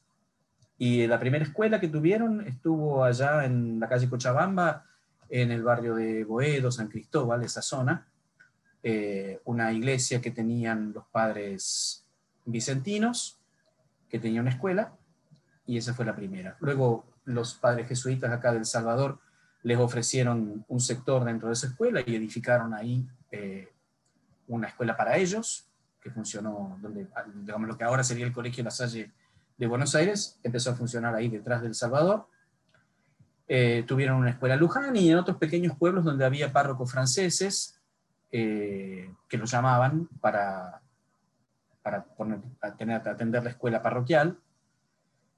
y 0.77 1.07
la 1.07 1.19
primera 1.19 1.45
escuela 1.45 1.81
que 1.81 1.89
tuvieron 1.89 2.47
estuvo 2.47 3.05
allá 3.05 3.45
en 3.45 3.81
la 3.81 3.89
calle 3.89 4.09
Cochabamba, 4.09 4.85
en 5.31 5.51
el 5.51 5.63
barrio 5.63 5.95
de 5.95 6.25
Boedo, 6.25 6.71
San 6.71 6.89
Cristóbal, 6.89 7.43
esa 7.43 7.63
zona, 7.63 8.07
eh, 8.83 9.41
una 9.45 9.73
iglesia 9.73 10.21
que 10.21 10.33
tenían 10.33 10.93
los 10.93 11.07
padres 11.07 12.05
vicentinos, 12.45 13.39
que 14.11 14.19
tenía 14.19 14.43
una 14.43 14.51
escuela, 14.51 14.93
y 15.67 15.79
esa 15.79 15.95
fue 15.95 16.05
la 16.05 16.15
primera. 16.15 16.57
Luego 16.61 17.07
los 17.25 17.55
padres 17.55 17.89
jesuitas 17.89 18.31
acá 18.33 18.53
del 18.53 18.67
Salvador 18.67 19.21
les 19.63 19.79
ofrecieron 19.79 20.65
un 20.67 20.81
sector 20.81 21.25
dentro 21.25 21.49
de 21.49 21.55
esa 21.55 21.69
escuela 21.69 22.03
y 22.05 22.17
edificaron 22.17 22.75
ahí 22.75 23.07
eh, 23.31 23.73
una 24.49 24.69
escuela 24.69 24.97
para 24.97 25.17
ellos, 25.17 25.69
que 26.01 26.11
funcionó, 26.11 26.79
donde, 26.83 27.07
digamos, 27.37 27.69
lo 27.69 27.79
que 27.79 27.85
ahora 27.85 28.03
sería 28.03 28.27
el 28.27 28.33
Colegio 28.33 28.65
La 28.65 28.71
Salle 28.71 29.13
de 29.57 29.67
Buenos 29.67 29.95
Aires, 29.95 30.39
empezó 30.43 30.71
a 30.71 30.75
funcionar 30.75 31.15
ahí 31.15 31.29
detrás 31.29 31.63
del 31.63 31.75
Salvador. 31.75 32.27
Eh, 33.47 33.85
tuvieron 33.87 34.17
una 34.17 34.31
escuela 34.31 34.57
Luján 34.57 34.97
y 34.97 35.11
en 35.11 35.19
otros 35.19 35.37
pequeños 35.37 35.77
pueblos 35.77 36.05
donde 36.05 36.25
había 36.25 36.53
párrocos 36.53 36.91
franceses 36.91 37.81
eh, 38.33 39.15
que 39.29 39.37
los 39.37 39.51
llamaban 39.51 40.09
para, 40.21 40.81
para 41.83 42.03
poner, 42.05 42.41
tener, 42.77 43.09
atender 43.09 43.45
la 43.45 43.51
escuela 43.51 43.83
parroquial. 43.83 44.39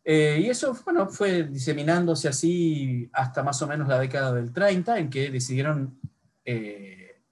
Eh, 0.04 0.42
y 0.42 0.50
eso 0.50 0.76
bueno, 0.84 1.08
fue 1.08 1.44
diseminándose 1.44 2.28
así 2.28 3.08
hasta 3.12 3.42
más 3.42 3.60
o 3.62 3.66
menos 3.66 3.88
la 3.88 3.98
década 3.98 4.34
del 4.34 4.52
30, 4.52 4.98
en 4.98 5.08
que 5.08 5.30
decidieron 5.30 5.98
eh, 6.44 7.22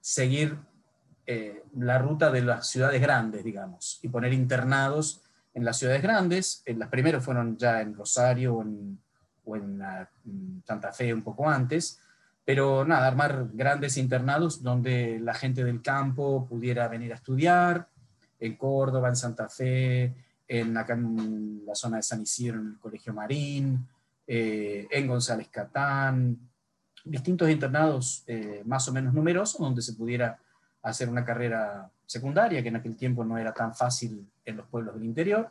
seguir 0.00 0.58
eh, 1.26 1.62
la 1.76 1.98
ruta 1.98 2.32
de 2.32 2.42
las 2.42 2.66
ciudades 2.68 3.00
grandes, 3.00 3.44
digamos, 3.44 4.00
y 4.02 4.08
poner 4.08 4.32
internados 4.32 5.22
en 5.54 5.64
las 5.64 5.78
ciudades 5.78 6.02
grandes. 6.02 6.64
las 6.66 6.88
primeras 6.88 7.24
fueron 7.24 7.56
ya 7.56 7.80
en 7.80 7.94
Rosario 7.94 8.56
o 8.56 8.62
en, 8.62 8.98
o 9.44 9.56
en 9.56 9.80
Santa 10.66 10.92
Fe 10.92 11.14
un 11.14 11.22
poco 11.22 11.48
antes, 11.48 12.00
pero 12.44 12.84
nada, 12.84 13.06
armar 13.06 13.48
grandes 13.52 13.96
internados 13.96 14.62
donde 14.62 15.20
la 15.20 15.34
gente 15.34 15.62
del 15.62 15.82
campo 15.82 16.48
pudiera 16.48 16.88
venir 16.88 17.12
a 17.12 17.16
estudiar, 17.16 17.88
en 18.40 18.56
Córdoba, 18.56 19.08
en 19.08 19.16
Santa 19.16 19.48
Fe, 19.48 20.12
en, 20.52 20.76
acá 20.76 20.92
en 20.92 21.64
la 21.64 21.74
zona 21.74 21.96
de 21.96 22.02
San 22.02 22.20
Isidro, 22.20 22.60
en 22.60 22.72
el 22.72 22.78
Colegio 22.78 23.14
Marín, 23.14 23.88
eh, 24.26 24.86
en 24.90 25.06
González 25.06 25.48
Catán, 25.48 26.38
distintos 27.04 27.48
internados 27.48 28.22
eh, 28.26 28.62
más 28.66 28.86
o 28.86 28.92
menos 28.92 29.14
numerosos 29.14 29.58
donde 29.58 29.80
se 29.80 29.94
pudiera 29.94 30.38
hacer 30.82 31.08
una 31.08 31.24
carrera 31.24 31.90
secundaria, 32.04 32.62
que 32.62 32.68
en 32.68 32.76
aquel 32.76 32.96
tiempo 32.96 33.24
no 33.24 33.38
era 33.38 33.54
tan 33.54 33.74
fácil 33.74 34.28
en 34.44 34.58
los 34.58 34.66
pueblos 34.66 34.94
del 34.94 35.04
interior. 35.04 35.50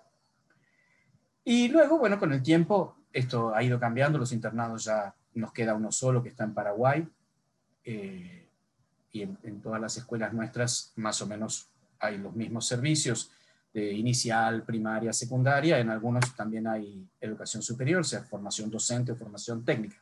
Y 1.43 1.69
luego, 1.69 1.97
bueno, 1.97 2.19
con 2.19 2.31
el 2.31 2.43
tiempo 2.43 2.95
esto 3.11 3.55
ha 3.55 3.63
ido 3.63 3.79
cambiando, 3.79 4.19
los 4.19 4.31
internados 4.31 4.83
ya 4.83 5.15
nos 5.33 5.51
queda 5.51 5.73
uno 5.73 5.91
solo 5.91 6.21
que 6.21 6.29
está 6.29 6.43
en 6.43 6.53
Paraguay, 6.53 7.07
eh, 7.83 8.47
y 9.11 9.23
en, 9.23 9.61
todas 9.63 9.81
las 9.81 9.97
escuelas 9.97 10.31
nuestras 10.31 10.93
más 10.95 11.23
o 11.23 11.25
menos 11.25 11.69
hay 11.99 12.19
los 12.19 12.35
mismos 12.35 12.67
servicios 12.67 13.31
de 13.73 13.93
inicial, 13.93 14.63
primaria, 14.63 15.13
secundaria, 15.13 15.79
en 15.79 15.89
algunos 15.89 16.35
también 16.35 16.67
hay 16.67 17.07
educación 17.19 17.63
superior, 17.63 18.05
sea 18.05 18.21
formación 18.23 18.69
docente 18.69 19.13
o 19.13 19.15
formación 19.15 19.63
técnica. 19.63 19.97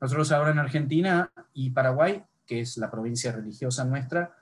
Nosotros 0.00 0.30
ahora 0.32 0.50
en 0.50 0.58
Argentina 0.58 1.30
y 1.54 1.70
Paraguay, 1.70 2.22
que 2.46 2.60
es 2.60 2.76
la 2.76 2.90
provincia 2.90 3.32
religiosa 3.32 3.84
nuestra, 3.84 4.36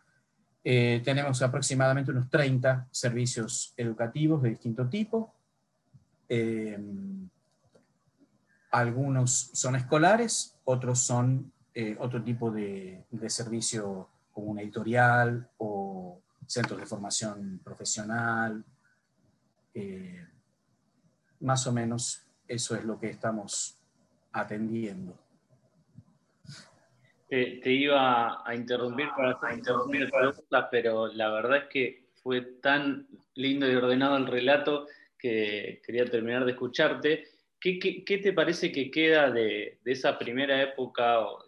eh, 0.65 1.01
tenemos 1.05 1.43
aproximadamente 1.43 2.11
unos 2.11 2.31
30 2.31 2.89
servicios 2.91 3.75
educativos 3.77 4.43
de 4.43 4.51
distinto 4.51 4.89
tipo. 4.89 5.35
Eh, 6.29 6.79
algunos 8.71 9.51
son 9.53 9.77
escolares, 9.77 10.59
otros 10.65 11.01
son 11.01 11.53
eh, 11.75 11.97
otro 11.99 12.23
tipo 12.23 12.51
de, 12.51 13.05
de 13.11 13.31
servicio 13.31 14.09
como 14.33 14.53
una 14.53 14.63
editorial 14.63 15.49
o 15.59 16.22
centros 16.53 16.79
de 16.79 16.87
formación 16.87 17.61
profesional. 17.65 18.63
Eh, 19.73 20.27
más 21.41 21.67
o 21.67 21.73
menos 21.73 22.27
eso 22.47 22.77
es 22.77 22.85
lo 22.85 22.99
que 23.01 23.09
estamos 23.09 23.79
atendiendo. 24.33 25.19
Te, 27.27 27.73
iba 27.73 28.47
a 28.47 28.55
interrumpir 28.55 29.09
para 29.17 29.31
hacer 29.31 29.59
interrumpir 29.59 30.11
preguntas, 30.11 30.67
pero 30.71 31.07
la 31.07 31.31
verdad 31.31 31.57
es 31.57 31.69
que 31.71 32.05
fue 32.23 32.43
tan 32.61 33.09
lindo 33.35 33.67
y 33.67 33.75
ordenado 33.75 34.19
el 34.19 34.27
relato 34.27 34.87
que 35.19 35.81
quería 35.87 36.05
terminar 36.05 36.45
de 36.45 36.53
escucharte. 36.53 37.29
¿Qué, 37.59 38.21
te 38.23 38.33
parece 38.35 38.71
que 38.71 38.91
queda 38.91 39.31
de, 39.31 39.79
esa 39.87 40.19
primera 40.19 40.61
época 40.61 41.21
o, 41.21 41.43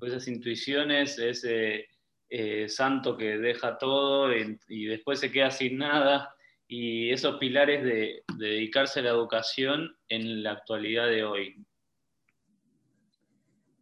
esas 0.00 0.26
intuiciones, 0.26 1.18
ese, 1.18 1.88
eh, 2.34 2.66
santo 2.66 3.14
que 3.14 3.36
deja 3.36 3.76
todo 3.76 4.32
y, 4.34 4.86
después 4.86 5.20
se 5.20 5.30
queda 5.30 5.50
sin 5.50 5.76
nada, 5.76 6.34
y 6.66 7.10
esos 7.10 7.36
pilares 7.36 7.84
de, 7.84 8.24
dedicarse 8.38 9.00
a 9.00 9.02
la 9.02 9.10
educación 9.10 9.94
en 10.08 10.42
la 10.42 10.52
actualidad 10.52 11.08
de 11.08 11.24
hoy. 11.24 11.62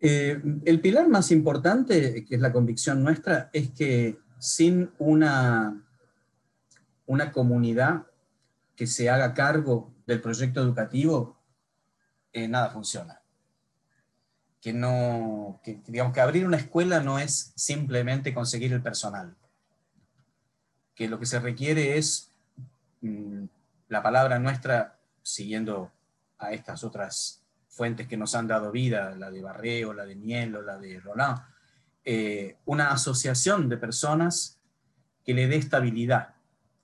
Eh, 0.00 0.42
el 0.64 0.80
pilar 0.80 1.08
más 1.08 1.30
importante, 1.30 2.24
que 2.24 2.34
es 2.34 2.40
la 2.40 2.50
convicción 2.50 3.04
nuestra, 3.04 3.50
es 3.52 3.70
que 3.70 4.18
sin 4.40 4.90
una, 4.98 5.86
una 7.06 7.30
comunidad 7.30 8.08
que 8.74 8.88
se 8.88 9.08
haga 9.08 9.32
cargo 9.32 9.94
del 10.06 10.20
proyecto 10.20 10.60
educativo, 10.60 11.40
eh, 12.32 12.48
nada 12.48 12.70
funciona 12.70 13.19
que 14.60 14.72
no, 14.72 15.60
que, 15.64 15.80
digamos 15.86 16.12
que 16.12 16.20
abrir 16.20 16.46
una 16.46 16.58
escuela 16.58 17.00
no 17.00 17.18
es 17.18 17.52
simplemente 17.56 18.34
conseguir 18.34 18.72
el 18.72 18.82
personal, 18.82 19.34
que 20.94 21.08
lo 21.08 21.18
que 21.18 21.26
se 21.26 21.40
requiere 21.40 21.96
es 21.96 22.30
mm, 23.00 23.44
la 23.88 24.02
palabra 24.02 24.38
nuestra, 24.38 24.98
siguiendo 25.22 25.90
a 26.38 26.52
estas 26.52 26.84
otras 26.84 27.42
fuentes 27.68 28.06
que 28.06 28.16
nos 28.16 28.34
han 28.34 28.46
dado 28.46 28.70
vida, 28.70 29.14
la 29.16 29.30
de 29.30 29.40
Barreo, 29.40 29.94
la 29.94 30.04
de 30.04 30.16
Miel 30.16 30.56
o 30.56 30.62
la 30.62 30.78
de 30.78 31.00
Roland, 31.00 31.38
eh, 32.04 32.56
una 32.66 32.90
asociación 32.90 33.68
de 33.68 33.76
personas 33.76 34.58
que 35.24 35.34
le 35.34 35.46
dé 35.46 35.56
estabilidad 35.56 36.34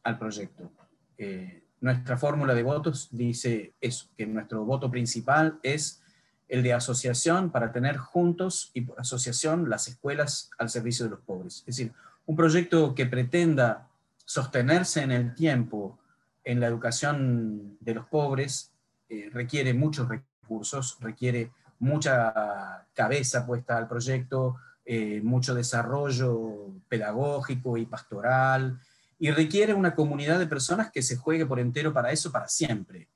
al 0.03 0.19
proyecto. 0.19 0.71
Eh, 1.19 1.65
nuestra 1.81 2.17
fórmula 2.17 2.55
de 2.55 2.63
votos 2.63 3.09
dice 3.11 3.75
eso, 3.81 4.09
que 4.17 4.27
nuestro 4.27 4.65
voto 4.65 4.91
principal 4.91 5.59
es 5.63 6.03
el 6.49 6.63
de 6.63 6.73
asociación 6.73 7.51
para 7.51 7.73
tener 7.73 7.97
juntos 7.97 8.71
y 8.73 8.83
por 8.83 9.01
asociación 9.01 9.69
las 9.69 9.89
escuelas 9.89 10.51
al 10.59 10.71
servicio 10.71 11.05
de 11.05 11.13
los 11.13 11.21
pobres. 11.21 11.59
Es 11.61 11.77
decir, 11.77 11.93
un 12.27 12.37
proyecto 12.37 12.95
que 12.95 13.07
pretenda 13.07 13.89
sostenerse 14.25 15.03
en 15.03 15.13
el 15.13 15.35
tiempo 15.35 15.99
en 16.45 16.61
la 16.61 16.67
educación 16.67 17.77
de 17.81 17.95
los 17.95 18.07
pobres 18.07 18.73
eh, 19.09 19.31
requiere 19.33 19.75
muchos 19.75 20.09
recursos, 20.09 20.99
requiere 21.01 21.51
mucha 21.79 22.87
cabeza 22.95 23.47
puesta 23.47 23.77
al 23.77 23.89
proyecto, 23.89 24.57
eh, 24.85 25.21
mucho 25.23 25.55
desarrollo 25.55 26.71
pedagógico 26.89 27.77
y 27.77 27.87
pastoral, 27.87 28.81
y 29.19 29.31
requiere 29.31 29.75
una 29.75 29.95
comunidad 29.95 30.39
de 30.39 30.47
personas 30.47 30.91
que 30.91 31.03
se 31.03 31.17
juegue 31.17 31.47
por 31.47 31.59
entero 31.59 31.93
para 31.93 32.13
eso 32.13 32.31
para 32.31 32.49
siempre. 32.49 33.09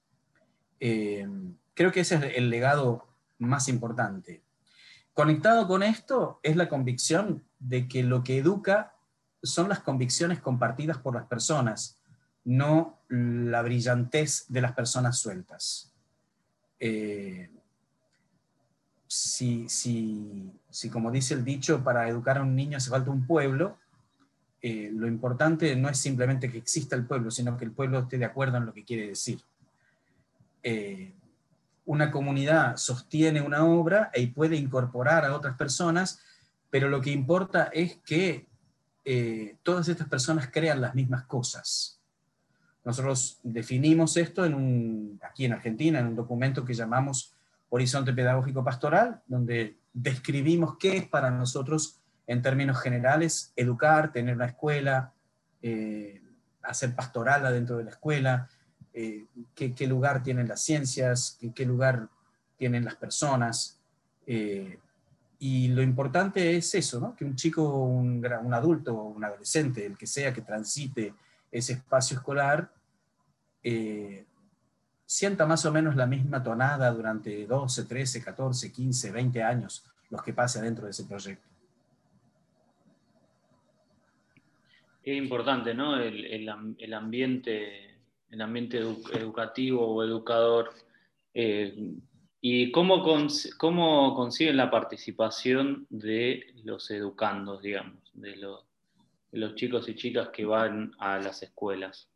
Eh, 0.79 1.29
creo 1.75 1.93
que 1.93 2.01
ese 2.01 2.17
es 2.17 2.37
el 2.37 2.51
legado 2.51 3.10
más 3.41 3.69
importante. 3.69 4.43
Conectado 5.13 5.67
con 5.67 5.83
esto 5.83 6.39
es 6.43 6.57
la 6.57 6.69
convicción 6.69 7.45
de 7.59 7.89
que 7.89 8.03
lo 8.03 8.23
que 8.23 8.39
educa 8.39 8.95
son 9.43 9.69
las 9.69 9.81
convicciones 9.81 10.41
compartidas 10.41 10.99
por 10.99 11.15
las 11.15 11.27
personas, 11.27 12.01
no 12.45 13.01
la 13.09 13.63
brillantez 13.63 14.47
de 14.49 14.61
las 14.61 14.73
personas 14.73 15.19
sueltas. 15.19 15.93
Eh, 16.79 17.51
si, 19.07 19.69
si, 19.69 20.91
como 20.91 21.11
dice 21.11 21.35
el 21.35 21.45
dicho, 21.45 21.83
para 21.83 22.09
educar 22.09 22.39
a 22.39 22.43
un 22.43 22.55
niño 22.55 22.77
hace 22.79 22.91
falta 22.91 23.11
un 23.11 23.27
pueblo, 23.27 23.77
eh, 24.63 24.91
lo 24.93 25.09
importante 25.09 25.75
no 25.75 25.89
es 25.89 25.99
simplemente 25.99 26.51
que 26.51 26.59
exista 26.59 26.95
el 26.95 27.07
pueblo, 27.07 27.31
sino 27.31 27.57
que 27.57 27.65
el 27.65 27.73
pueblo 27.73 28.01
esté 28.01 28.19
de 28.19 28.27
acuerdo 28.27 28.59
en 28.59 28.67
lo 28.67 28.73
que 28.73 28.85
quiere 28.85 29.09
decir. 29.09 29.41
Eh, 30.63 31.15
una 31.91 32.13
comunidad 32.13 32.77
sostiene 32.77 33.43
una 33.43 33.65
obra 33.65 34.13
y 34.15 34.29
puede 34.29 34.55
incorporar 34.55 35.25
a 35.25 35.35
otras 35.35 35.57
personas, 35.57 36.21
pero 36.71 36.89
lo 36.89 37.01
que 37.01 37.11
importa 37.11 37.65
es 37.73 37.97
que 38.05 38.47
eh, 39.05 39.57
todas 39.65 39.89
estas 39.89 40.09
personas 40.09 40.51
crean 40.53 40.81
las 40.81 40.95
mismas 40.95 41.25
cosas. 41.25 42.01
Nosotros 42.85 43.41
definimos 43.43 44.17
esto 44.17 44.45
aquí 45.23 45.47
en 45.47 45.53
Argentina 45.53 45.99
en 45.99 46.07
un 46.07 46.15
documento 46.15 46.65
que 46.65 46.75
llamamos 46.75 47.35
Horizonte 47.71 48.13
Pedagógico 48.13 48.63
Pastoral, 48.63 49.21
donde 49.27 49.77
describimos 49.93 50.79
qué 50.79 50.97
es 50.97 51.09
para 51.09 51.33
nosotros, 51.33 51.99
en 52.29 52.41
términos 52.41 52.81
generales, 52.81 53.53
educar, 53.57 54.13
tener 54.13 54.37
una 54.37 54.47
escuela, 54.47 55.13
eh, 55.61 56.23
hacer 56.63 56.95
pastoral 56.95 57.45
adentro 57.45 57.79
de 57.79 57.85
la 57.85 57.91
escuela, 57.91 58.49
eh, 58.93 59.27
qué, 59.55 59.87
lugar 59.87 60.23
tienen 60.23 60.49
las 60.49 60.63
ciencias, 60.63 61.39
qué, 61.55 61.65
lugar 61.65 62.09
tienen 62.57 62.85
las 62.85 62.97
personas. 62.97 63.81
Eh, 64.27 64.79
y 65.39 65.69
lo 65.69 65.83
importante 65.83 66.57
es 66.57 66.75
eso, 66.75 67.01
¿no? 67.01 67.15
que 67.17 67.25
un 67.25 67.37
chico, 67.37 67.63
un, 67.85 68.25
adulto, 68.53 68.95
un 68.95 69.25
adolescente, 69.25 69.87
el 69.87 69.97
que 69.97 70.07
sea 70.07 70.35
que 70.35 70.43
transite 70.43 71.15
ese 71.51 71.75
espacio 71.75 72.19
escolar, 72.19 72.71
eh, 73.63 74.25
sienta 75.07 75.47
más 75.47 75.65
o 75.65 75.73
menos 75.73 75.97
la 75.97 76.07
misma 76.07 76.43
tonada 76.43 76.91
durante 76.91 77.47
12, 77.47 77.85
13, 77.85 78.23
14, 78.23 78.71
15, 78.71 79.11
20 79.11 79.43
años, 79.43 79.85
los 80.11 80.23
que 80.23 80.33
pase 80.33 80.61
dentro 80.61 80.85
de 80.85 80.91
ese 80.91 81.05
proyecto. 81.05 81.49
Es 85.03 85.17
importante, 85.17 85.73
¿no? 85.73 85.97
El 85.97 86.93
ambiente 86.93 87.90
el 88.31 88.41
ambiente 88.41 88.79
educativo 88.79 89.87
o 89.87 90.05
educador. 90.05 90.71
Eh, 91.35 91.95
¿Y 92.41 92.73
cómo, 92.73 93.03
cómo 93.59 94.15
consiguen 94.15 94.57
la 94.57 94.71
participación 94.71 95.87
de 95.91 96.55
los 96.65 96.91
educandos, 96.91 97.61
digamos, 97.61 97.99
de 98.15 98.37
los, 98.37 99.55
chicos 99.57 99.89
y 99.89 99.95
chicas 99.95 100.31
que 100.33 100.47
van 100.47 100.93
a 100.99 101.19
las 101.19 101.43
escuelas? 101.43 102.09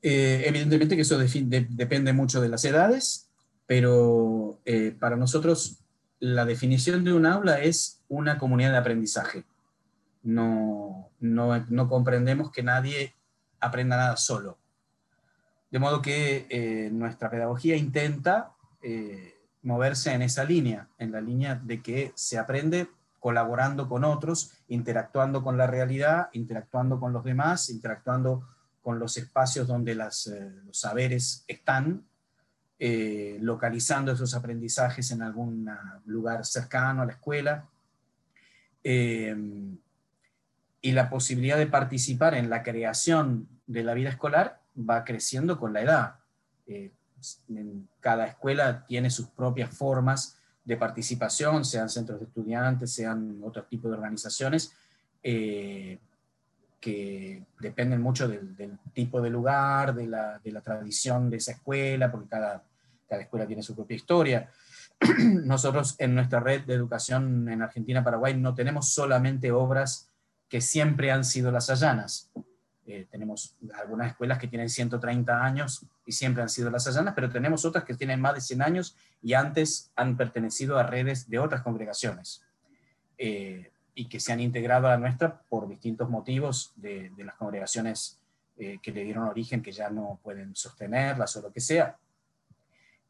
Eh, 0.00 0.44
evidentemente 0.46 0.94
que 0.94 1.02
eso 1.02 1.18
depende 1.18 2.12
mucho 2.12 2.40
de 2.40 2.48
las 2.48 2.64
edades, 2.64 3.28
pero 3.66 4.60
eh, 4.64 4.94
para 4.98 5.16
nosotros 5.16 5.80
la 6.20 6.44
definición 6.44 7.02
de 7.02 7.12
un 7.12 7.26
aula 7.26 7.60
es 7.60 8.04
una 8.08 8.38
comunidad 8.38 8.70
de 8.70 8.78
aprendizaje. 8.78 9.44
No, 10.22 11.10
no, 11.18 11.66
no 11.68 11.88
comprendemos 11.88 12.52
que 12.52 12.62
nadie 12.62 13.16
aprenda 13.60 13.96
nada 13.96 14.16
solo. 14.16 14.58
De 15.70 15.78
modo 15.78 16.00
que 16.00 16.46
eh, 16.48 16.90
nuestra 16.92 17.30
pedagogía 17.30 17.76
intenta 17.76 18.52
eh, 18.82 19.34
moverse 19.62 20.12
en 20.12 20.22
esa 20.22 20.44
línea, 20.44 20.88
en 20.98 21.12
la 21.12 21.20
línea 21.20 21.56
de 21.56 21.82
que 21.82 22.12
se 22.14 22.38
aprende 22.38 22.88
colaborando 23.18 23.88
con 23.88 24.04
otros, 24.04 24.52
interactuando 24.68 25.42
con 25.42 25.56
la 25.56 25.66
realidad, 25.66 26.28
interactuando 26.32 27.00
con 27.00 27.12
los 27.12 27.24
demás, 27.24 27.68
interactuando 27.68 28.48
con 28.80 29.00
los 29.00 29.16
espacios 29.16 29.66
donde 29.66 29.92
eh, 29.92 29.96
los 29.96 30.78
saberes 30.78 31.44
están, 31.48 32.04
localizando 32.78 34.12
esos 34.12 34.34
aprendizajes 34.34 35.10
en 35.10 35.22
algún 35.22 35.66
lugar 36.04 36.44
cercano 36.44 37.00
a 37.00 37.06
la 37.06 37.12
escuela 37.12 37.66
y 38.82 39.78
la 40.92 41.08
posibilidad 41.08 41.56
de 41.56 41.66
participar 41.66 42.34
en 42.34 42.50
la 42.50 42.62
creación 42.62 43.48
de 43.66 43.82
la 43.82 43.94
vida 43.94 44.10
escolar 44.10 44.60
va 44.78 45.04
creciendo 45.04 45.58
con 45.58 45.72
la 45.72 45.82
edad. 45.82 46.14
Eh, 46.66 46.92
cada 48.00 48.26
escuela 48.26 48.84
tiene 48.86 49.10
sus 49.10 49.28
propias 49.28 49.70
formas 49.70 50.38
de 50.64 50.76
participación, 50.76 51.64
sean 51.64 51.88
centros 51.88 52.18
de 52.18 52.26
estudiantes, 52.26 52.92
sean 52.92 53.40
otro 53.42 53.64
tipo 53.64 53.88
de 53.88 53.94
organizaciones, 53.94 54.72
eh, 55.22 55.98
que 56.80 57.44
dependen 57.60 58.00
mucho 58.02 58.28
del, 58.28 58.78
tipo 58.92 59.20
de 59.20 59.30
lugar, 59.30 59.94
de 59.94 60.06
la, 60.06 60.60
tradición 60.62 61.30
de 61.30 61.38
esa 61.38 61.52
escuela, 61.52 62.10
porque 62.10 62.28
cada, 62.28 62.62
cada 63.08 63.22
escuela 63.22 63.46
tiene 63.46 63.62
su 63.62 63.74
propia 63.74 63.96
historia. 63.96 64.50
Nosotros 65.44 65.94
en 65.98 66.14
nuestra 66.14 66.40
red 66.40 66.62
de 66.62 66.74
educación 66.74 67.48
en 67.48 67.62
Argentina-Paraguay 67.62 68.36
no 68.36 68.54
tenemos 68.54 68.92
solamente 68.92 69.52
obras 69.52 70.10
que 70.48 70.60
siempre 70.60 71.10
han 71.10 71.24
sido 71.24 71.50
las 71.50 71.70
allanas. 71.70 72.30
Eh, 72.88 73.06
tenemos 73.10 73.56
algunas 73.74 74.12
escuelas 74.12 74.38
que 74.38 74.46
tienen 74.46 74.68
130 74.68 75.44
años 75.44 75.84
y 76.06 76.12
siempre 76.12 76.42
han 76.42 76.48
sido 76.48 76.70
las 76.70 76.86
allanas, 76.86 77.14
pero 77.14 77.28
tenemos 77.28 77.64
otras 77.64 77.82
que 77.82 77.94
tienen 77.94 78.20
más 78.20 78.34
de 78.34 78.40
100 78.40 78.62
años 78.62 78.96
y 79.20 79.34
antes 79.34 79.90
han 79.96 80.16
pertenecido 80.16 80.78
a 80.78 80.84
redes 80.84 81.28
de 81.28 81.40
otras 81.40 81.62
congregaciones 81.62 82.42
eh, 83.18 83.72
y 83.94 84.08
que 84.08 84.20
se 84.20 84.32
han 84.32 84.38
integrado 84.38 84.86
a 84.86 84.90
la 84.90 84.98
nuestra 84.98 85.40
por 85.48 85.68
distintos 85.68 86.08
motivos 86.08 86.72
de, 86.76 87.10
las 87.18 87.34
congregaciones 87.34 88.20
eh, 88.56 88.78
que 88.80 88.92
le 88.92 89.02
dieron 89.02 89.24
origen, 89.24 89.62
que 89.62 89.72
ya 89.72 89.90
no 89.90 90.20
pueden 90.22 90.54
sostenerlas 90.54 91.34
o 91.36 91.42
lo 91.42 91.52
que 91.52 91.60
sea. 91.60 91.98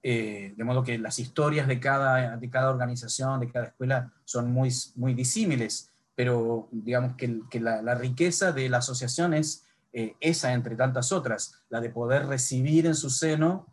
de 0.02 0.64
modo 0.64 0.82
que 0.84 0.96
las 0.98 1.18
historias 1.18 1.66
de 1.66 1.78
cada, 1.78 2.36
de 2.36 2.48
cada 2.48 2.70
organización, 2.70 3.40
de 3.40 3.50
cada 3.50 3.66
escuela, 3.66 4.10
son 4.24 4.50
muy, 4.50 4.70
muy 4.94 5.12
disímiles 5.12 5.90
pero 6.16 6.68
digamos 6.72 7.14
que, 7.16 7.60
la, 7.60 7.94
riqueza 7.94 8.50
de 8.50 8.68
la 8.70 8.78
asociación 8.78 9.34
es 9.34 9.65
eh, 9.92 10.14
esa 10.20 10.52
entre 10.52 10.76
tantas 10.76 11.12
otras, 11.12 11.62
la 11.68 11.80
de 11.80 11.90
poder 11.90 12.26
recibir 12.26 12.86
en 12.86 12.94
su 12.94 13.10
seno 13.10 13.66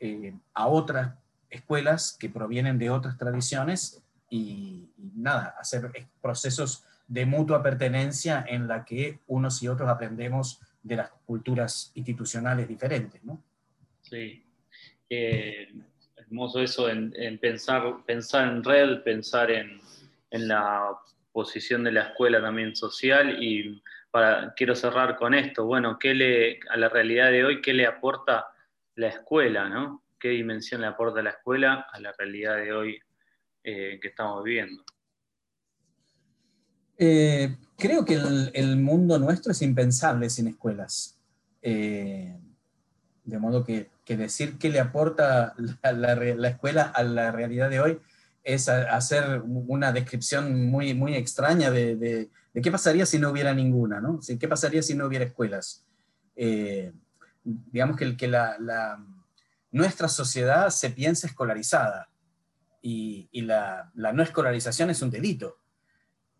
eh, 0.00 0.34
a 0.54 0.66
otras 0.66 1.14
escuelas 1.50 2.16
que 2.18 2.28
provienen 2.28 2.78
de 2.78 2.90
otras 2.90 3.16
tradiciones 3.16 4.02
y, 4.30 4.90
nada, 5.14 5.56
hacer 5.58 5.90
procesos 6.20 6.84
de 7.08 7.24
mutua 7.24 7.62
pertenencia 7.62 8.44
en 8.48 8.66
la 8.66 8.84
que 8.84 9.20
unos 9.26 9.62
y 9.62 9.68
otros 9.68 9.88
aprendemos 9.88 10.60
de 10.82 10.96
las 10.96 11.10
culturas 11.24 11.92
institucionales 11.94 12.68
diferentes, 12.68 13.22
¿no? 13.24 13.40
Sí. 14.02 14.42
Hermoso 16.16 16.60
eso 16.60 16.88
en, 16.88 17.38
pensar, 17.38 18.04
pensar 18.04 18.48
en 18.48 18.64
red, 18.64 19.02
pensar 19.02 19.50
en, 19.50 19.80
en 20.30 20.48
la 20.48 20.98
posición 21.32 21.84
de 21.84 21.92
la 21.92 22.02
escuela 22.02 22.40
también 22.40 22.74
social 22.74 23.42
y 23.42 23.82
para, 24.16 24.54
quiero 24.54 24.74
cerrar 24.74 25.14
con 25.14 25.34
esto, 25.34 25.66
bueno, 25.66 25.98
¿qué 25.98 26.14
le, 26.14 26.58
a 26.70 26.78
la 26.78 26.88
realidad 26.88 27.30
de 27.30 27.44
hoy, 27.44 27.60
¿qué 27.60 27.74
le 27.74 27.86
aporta 27.86 28.46
la 28.94 29.08
escuela? 29.08 29.68
¿no? 29.68 30.04
¿Qué 30.18 30.30
dimensión 30.30 30.80
le 30.80 30.86
aporta 30.86 31.22
la 31.22 31.28
escuela 31.28 31.86
a 31.92 32.00
la 32.00 32.14
realidad 32.16 32.56
de 32.56 32.72
hoy 32.72 32.98
eh, 33.62 33.98
que 34.00 34.08
estamos 34.08 34.42
viviendo? 34.42 34.82
Eh, 36.96 37.58
creo 37.76 38.06
que 38.06 38.14
el, 38.54 38.76
mundo 38.78 39.18
nuestro 39.18 39.52
es 39.52 39.60
impensable 39.60 40.30
sin 40.30 40.48
escuelas. 40.48 41.20
Eh, 41.60 42.34
de 43.22 43.38
modo 43.38 43.64
que, 43.64 43.90
decir 44.06 44.56
qué 44.56 44.70
le 44.70 44.80
aporta 44.80 45.54
la 45.82 46.48
escuela 46.48 46.84
a 46.84 47.02
la 47.02 47.32
realidad 47.32 47.68
de 47.68 47.80
hoy 47.80 47.98
es 48.42 48.70
hacer 48.70 49.42
una 49.44 49.92
descripción 49.92 50.70
muy, 50.70 50.94
muy 50.94 51.16
extraña 51.16 51.70
de, 51.70 52.30
qué 52.62 52.70
pasaría 52.70 53.06
si 53.06 53.18
no 53.18 53.30
hubiera 53.30 53.52
ninguna, 53.54 54.00
¿no? 54.00 54.20
¿Qué 54.38 54.48
pasaría 54.48 54.82
si 54.82 54.94
no 54.94 55.06
hubiera 55.06 55.24
escuelas? 55.24 55.84
Eh, 56.34 56.92
digamos 57.44 57.96
que, 57.96 58.16
que 58.16 58.28
la, 58.28 58.98
nuestra 59.70 60.08
sociedad 60.08 60.70
se 60.70 60.90
piensa 60.90 61.26
escolarizada 61.26 62.08
y, 62.80 63.28
la, 63.42 63.90
no 63.94 64.22
escolarización 64.22 64.90
es 64.90 65.02
un 65.02 65.10
delito. 65.10 65.58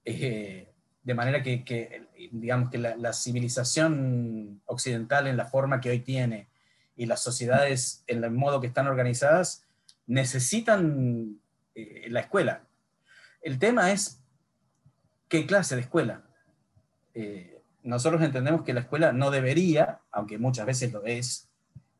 Eh, 0.04 0.72
de 1.02 1.14
manera 1.14 1.42
que, 1.42 2.08
digamos 2.32 2.70
que 2.70 2.78
la, 2.78 3.12
civilización 3.12 4.62
occidental 4.66 5.26
en 5.26 5.36
la 5.36 5.46
forma 5.46 5.80
que 5.80 5.90
hoy 5.90 6.00
tiene 6.00 6.48
y 6.96 7.06
las 7.06 7.22
sociedades 7.22 8.04
en 8.06 8.24
el 8.24 8.30
modo 8.30 8.60
que 8.60 8.68
están 8.68 8.86
organizadas 8.86 9.64
necesitan 10.06 11.40
eh, 11.74 12.06
la 12.08 12.20
escuela. 12.20 12.64
El 13.42 13.58
tema 13.58 13.92
es 13.92 14.22
qué 15.28 15.46
clase 15.46 15.74
de 15.74 15.82
escuela. 15.82 16.22
Eh, 17.14 17.62
nosotros 17.82 18.22
entendemos 18.22 18.62
que 18.62 18.74
la 18.74 18.80
escuela 18.80 19.12
no 19.12 19.30
debería, 19.30 20.00
aunque 20.10 20.38
muchas 20.38 20.66
veces 20.66 20.92
lo 20.92 21.04
es, 21.04 21.48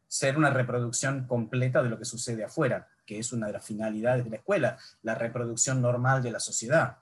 ser 0.09 0.37
una 0.37 0.51
reproducción 0.51 1.27
completa 1.27 1.83
de 1.83 1.91
lo 1.91 1.99
que 1.99 2.05
sucede 2.05 2.45
afuera, 2.45 2.89
que 3.05 3.19
es 3.19 3.33
una 3.33 3.47
de 3.47 3.55
las 3.55 3.65
finalidades 3.65 4.25
de 4.25 4.31
la 4.31 4.37
escuela, 4.37 4.79
la 5.03 5.15
reproducción 5.15 5.81
normal 5.81 6.23
de 6.23 6.31
la 6.31 6.41
sociedad. 6.41 6.99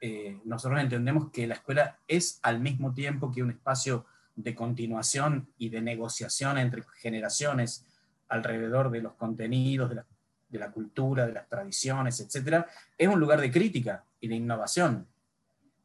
Eh, 0.00 0.38
nosotros 0.44 0.80
entendemos 0.80 1.30
que 1.30 1.46
la 1.46 1.54
escuela 1.54 1.98
es 2.08 2.40
al 2.42 2.60
mismo 2.60 2.92
tiempo 2.92 3.30
que 3.30 3.42
un 3.42 3.50
espacio 3.50 4.06
de 4.34 4.54
continuación 4.54 5.48
y 5.58 5.68
de 5.68 5.80
negociación 5.80 6.58
entre 6.58 6.82
generaciones 6.96 7.86
alrededor 8.28 8.90
de 8.90 9.02
los 9.02 9.14
contenidos, 9.14 9.90
de 9.90 9.96
la, 9.96 10.06
de 10.48 10.58
la 10.58 10.70
cultura, 10.70 11.26
de 11.26 11.34
las 11.34 11.48
tradiciones, 11.48 12.18
etc., 12.20 12.66
es 12.96 13.08
un 13.08 13.20
lugar 13.20 13.40
de 13.40 13.50
crítica 13.50 14.04
y 14.22 14.28
de 14.28 14.36
innovación. 14.36 15.06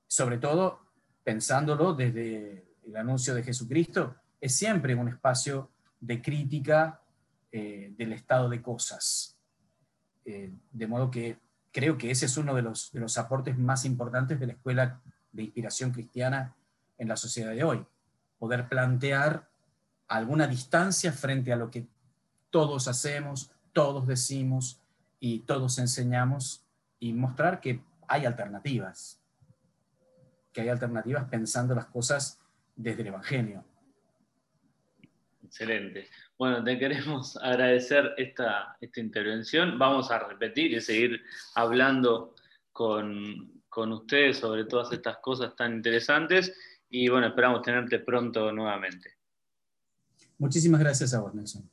Sobre 0.08 0.38
todo 0.38 0.80
pensándolo 1.26 1.94
desde 1.94 2.66
el 2.86 2.96
anuncio 2.96 3.36
de 3.36 3.44
Jesucristo, 3.44 4.16
es 4.40 4.56
siempre 4.56 4.96
un 4.96 5.10
espacio 5.10 5.70
de 6.00 6.22
crítica 6.22 7.02
eh, 7.52 7.94
del 7.98 8.14
estado 8.14 8.48
de 8.48 8.62
cosas. 8.62 9.36
Eh, 10.24 10.54
de 10.72 10.88
modo 10.88 11.12
que 11.12 11.38
creo 11.74 11.98
que 11.98 12.12
ese 12.12 12.28
es 12.28 12.38
uno 12.38 12.56
de 12.56 12.62
los, 12.62 12.92
de 12.92 13.02
los 13.02 13.18
aportes 13.18 13.58
más 13.58 13.84
importantes 13.84 14.40
de 14.40 14.48
la 14.48 14.54
escuela 14.54 15.02
de 15.32 15.44
inspiración 15.44 15.92
cristiana 15.92 16.56
en 16.98 17.08
la 17.08 17.18
sociedad 17.18 17.52
de 17.52 17.64
hoy. 17.64 17.86
Poder 18.38 18.70
plantear 18.70 19.50
alguna 20.08 20.48
distancia 20.48 21.12
frente 21.12 21.52
a 21.52 21.58
lo 21.58 21.72
que 21.72 21.88
todos 22.52 22.88
hacemos, 22.88 23.52
todos 23.74 24.08
decimos 24.08 24.80
y 25.20 25.40
todos 25.40 25.80
enseñamos 25.80 26.64
y 27.00 27.14
mostrar 27.14 27.60
que 27.60 27.82
hay 28.08 28.26
alternativas, 28.26 29.22
que 30.54 30.62
hay 30.62 30.70
alternativas 30.70 31.26
pensando 31.30 31.76
las 31.76 31.88
cosas 31.88 32.40
desde 32.76 33.02
el 33.02 33.08
Evangelio. 33.08 33.64
Excelente. 35.44 36.10
Bueno, 36.38 36.64
te 36.64 36.78
queremos 36.78 37.38
agradecer 37.42 38.14
esta, 38.18 38.78
esta 38.82 39.00
intervención. 39.00 39.80
Vamos 39.80 40.12
a 40.12 40.20
repetir 40.20 40.74
y 40.74 40.82
seguir 40.82 41.22
hablando 41.56 42.36
con, 42.72 43.62
con 43.70 43.92
ustedes 43.92 44.38
sobre 44.38 44.66
todas 44.66 44.92
estas 44.92 45.18
cosas 45.18 45.56
tan 45.56 45.74
interesantes 45.76 46.54
y 46.90 47.10
bueno, 47.10 47.28
esperamos 47.28 47.62
tenerte 47.62 48.00
pronto 48.00 48.52
nuevamente. 48.52 49.18
Muchísimas 50.38 50.80
gracias 50.80 51.14
a 51.14 51.22
vos, 51.22 51.34
Nelson. 51.34 51.70